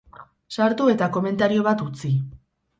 [0.55, 2.15] Sartu eta komentario bat utzi!